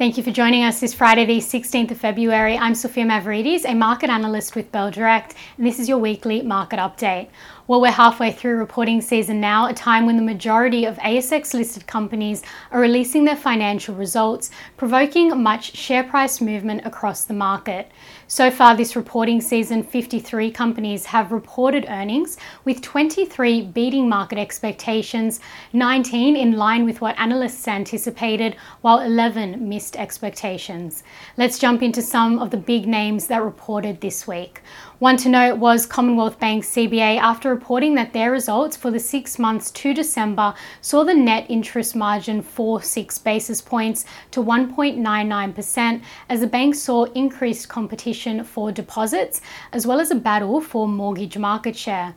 [0.00, 2.56] Thank you for joining us this Friday, the 16th of February.
[2.56, 6.78] I'm Sophia Mavridis, a market analyst with Bell Direct, and this is your weekly market
[6.78, 7.28] update.
[7.70, 11.86] Well, we're halfway through reporting season now, a time when the majority of ASX listed
[11.86, 12.42] companies
[12.72, 17.92] are releasing their financial results, provoking much share price movement across the market.
[18.26, 25.38] So far this reporting season, 53 companies have reported earnings, with 23 beating market expectations,
[25.72, 31.04] 19 in line with what analysts anticipated, while 11 missed expectations.
[31.36, 34.60] Let's jump into some of the big names that reported this week.
[34.98, 39.38] One to note was Commonwealth Bank CBA after reporting that their results for the six
[39.38, 46.40] months to December saw the net interest margin fall six basis points to 1.99% as
[46.40, 49.42] the bank saw increased competition for deposits
[49.74, 52.14] as well as a battle for mortgage market share.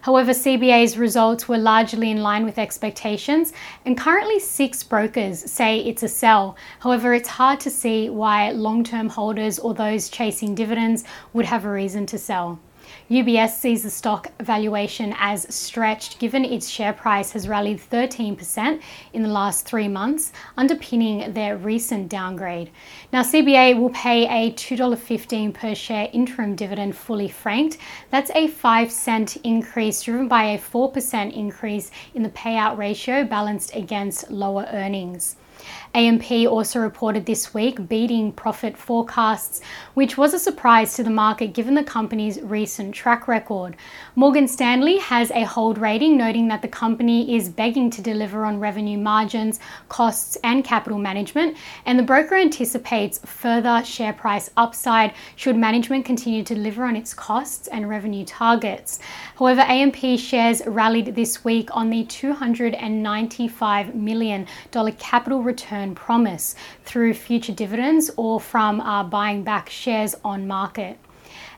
[0.00, 3.52] However, CBA's results were largely in line with expectations,
[3.84, 6.56] and currently six brokers say it's a sell.
[6.80, 11.66] However, it's hard to see why long term holders or those chasing dividends would have
[11.66, 12.60] a reason to sell.
[13.10, 18.80] UBS sees the stock valuation as stretched given its share price has rallied 13%
[19.12, 22.70] in the last three months, underpinning their recent downgrade.
[23.12, 27.78] Now, CBA will pay a $2.15 per share interim dividend fully franked.
[28.10, 33.74] That's a 5 cent increase driven by a 4% increase in the payout ratio balanced
[33.74, 35.36] against lower earnings.
[35.94, 39.62] AMP also reported this week beating profit forecasts,
[39.94, 43.76] which was a surprise to the market given the company's recent track record.
[44.14, 48.60] Morgan Stanley has a hold rating, noting that the company is begging to deliver on
[48.60, 55.56] revenue margins, costs, and capital management, and the broker anticipates further share price upside should
[55.56, 58.98] management continue to deliver on its costs and revenue targets.
[59.38, 64.46] However, AMP shares rallied this week on the $295 million
[64.98, 70.98] capital return promise through future dividends or from uh, buying back shares on market.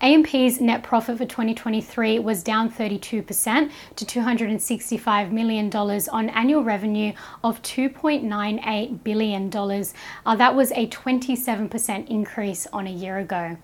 [0.00, 7.62] AMP's net profit for 2023 was down 32% to $265 million on annual revenue of
[7.62, 9.50] $2.98 billion.
[10.26, 13.56] Uh, that was a 27% increase on a year ago.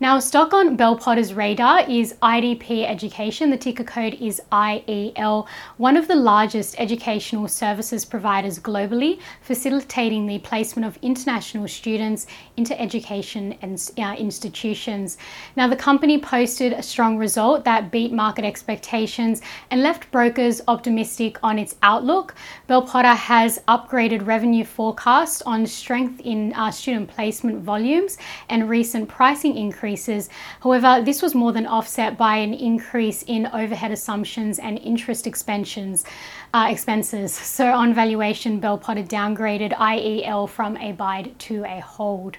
[0.00, 3.50] Now, stock on Bell Potter's radar is IDP Education.
[3.50, 10.38] The ticker code is IEL, one of the largest educational services providers globally, facilitating the
[10.38, 15.18] placement of international students into education and uh, institutions.
[15.56, 19.42] Now, the company posted a strong result that beat market expectations
[19.72, 22.36] and left brokers optimistic on its outlook.
[22.68, 28.16] Bell Potter has upgraded revenue forecast on strength in uh, student placement volumes
[28.48, 30.28] and recent pricing increases increases.
[30.62, 36.04] However, this was more than offset by an increase in overhead assumptions and interest expenses.
[36.52, 37.32] Uh, expenses.
[37.34, 42.36] So on valuation, Bell Potter downgraded IEL from a buy to a hold.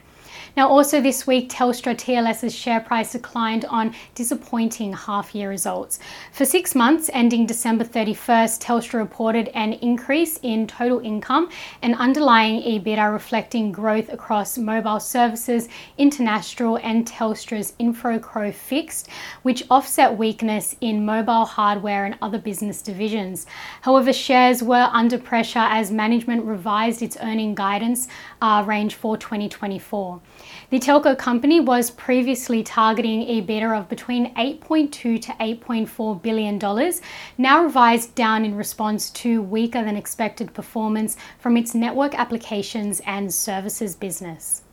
[0.58, 6.00] Now, also this week, Telstra TLS's share price declined on disappointing half year results.
[6.32, 11.50] For six months ending December 31st, Telstra reported an increase in total income
[11.82, 17.06] and underlying EBITDA reflecting growth across mobile services, international, and
[17.40, 19.08] Telstra's InfraCo fixed,
[19.44, 23.46] which offset weakness in mobile hardware and other business divisions.
[23.82, 28.08] However, shares were under pressure as management revised its earning guidance
[28.42, 30.22] uh, range for 2024.
[30.70, 37.02] The telco company was previously targeting a EBITDA of between 8.2 to 8.4 billion dollars,
[37.38, 43.34] now revised down in response to weaker than expected performance from its network applications and
[43.34, 44.64] services business.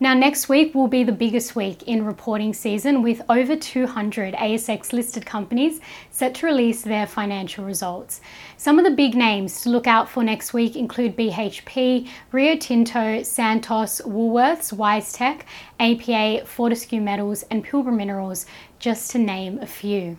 [0.00, 4.92] Now, next week will be the biggest week in reporting season with over 200 ASX
[4.92, 8.20] listed companies set to release their financial results.
[8.56, 13.22] Some of the big names to look out for next week include BHP, Rio Tinto,
[13.22, 15.42] Santos, Woolworths, WiseTech,
[15.78, 18.46] APA, Fortescue Metals, and Pilbara Minerals,
[18.80, 20.18] just to name a few.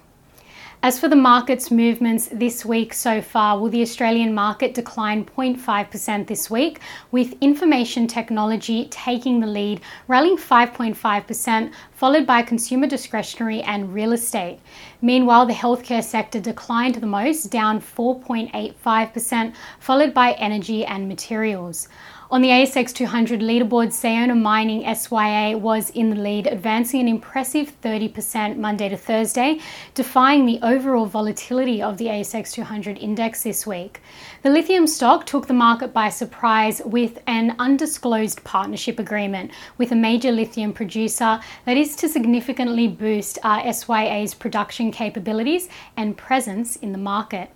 [0.85, 6.27] As for the market's movements this week so far, will the Australian market decline 0.5%
[6.27, 6.79] this week,
[7.09, 14.59] with information technology taking the lead, rallying 5.5%, followed by consumer discretionary and real estate.
[15.01, 21.87] Meanwhile, the healthcare sector declined the most, down 4.85%, followed by energy and materials.
[22.31, 27.79] On the ASX 200 leaderboard, Sayona Mining SYA was in the lead, advancing an impressive
[27.81, 29.59] 30% Monday to Thursday,
[29.93, 34.01] defying the overall volatility of the ASX 200 index this week.
[34.41, 39.95] The lithium stock took the market by surprise with an undisclosed partnership agreement with a
[39.95, 46.91] major lithium producer that is to significantly boost our SYA's production capabilities and presence in
[46.91, 47.54] the market.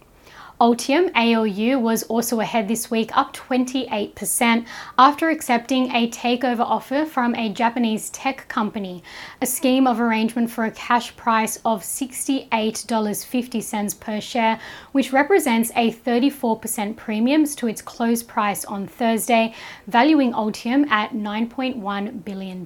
[0.61, 4.65] Altium ALU was also ahead this week, up 28%,
[4.97, 9.01] after accepting a takeover offer from a Japanese tech company,
[9.41, 14.59] a scheme of arrangement for a cash price of $68.50 per share,
[14.91, 19.53] which represents a 34% premium to its close price on Thursday,
[19.87, 22.65] valuing Altium at $9.1 billion.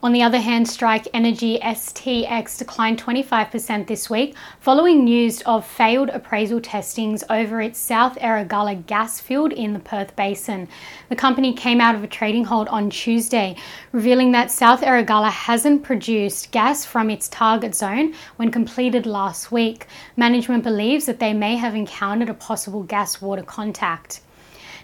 [0.00, 6.08] On the other hand, Strike Energy STX declined 25% this week following news of failed
[6.10, 10.68] appraisal testings over its South Erregulla gas field in the Perth Basin.
[11.08, 13.56] The company came out of a trading hold on Tuesday,
[13.90, 19.88] revealing that South Erregulla hasn't produced gas from its target zone when completed last week.
[20.16, 24.20] Management believes that they may have encountered a possible gas water contact.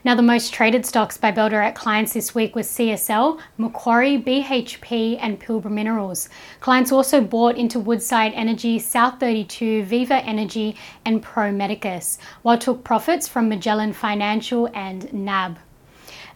[0.04, 5.40] Now, the most traded stocks by Bell clients this week was CSL, Macquarie, BHP, and
[5.40, 6.28] Pilbara Minerals.
[6.60, 12.84] Clients also bought into Woodside Energy, South 32, Viva Energy, and Pro Medicus, while took
[12.84, 15.58] profits from Magellan Financial and NAB.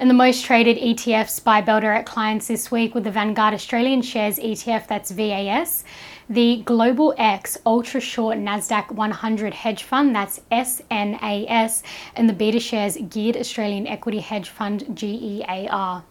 [0.00, 4.38] And the most traded ETFs by Bell clients this week were the Vanguard Australian Shares
[4.38, 5.85] ETF, that's VAS,
[6.31, 11.83] the Global X Ultra Short NASDAQ 100 Hedge Fund, that's SNAS,
[12.17, 16.03] and the BetaShares Geared Australian Equity Hedge Fund, GEAR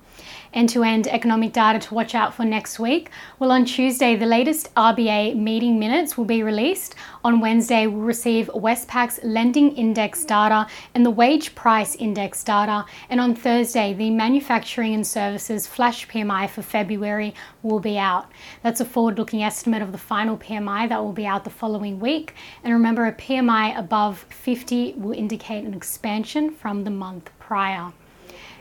[0.58, 3.12] end to end economic data to watch out for next week?
[3.38, 6.96] Well, on Tuesday, the latest RBA meeting minutes will be released.
[7.24, 10.66] On Wednesday, we'll receive Westpac's lending index data
[10.96, 12.86] and the wage price index data.
[13.08, 18.32] And on Thursday, the manufacturing and services flash PMI for February will be out.
[18.64, 22.00] That's a forward looking estimate of the final PMI that will be out the following
[22.00, 22.34] week.
[22.64, 27.94] And remember, a PMI above 50 will indicate an expansion from the month prior.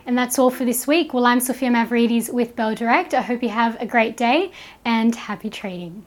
[0.06, 1.12] And that's all for this week.
[1.12, 3.12] Well, I'm Sophia Mavridis with Bell Direct.
[3.12, 4.52] I hope you have a great day
[4.84, 6.06] and happy trading.